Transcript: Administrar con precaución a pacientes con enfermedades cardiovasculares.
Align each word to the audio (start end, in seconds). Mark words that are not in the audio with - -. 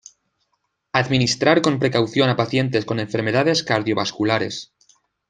Administrar 1.01 1.57
con 1.65 1.77
precaución 1.81 2.27
a 2.31 2.35
pacientes 2.41 2.85
con 2.85 2.97
enfermedades 2.99 3.61
cardiovasculares. 3.63 4.55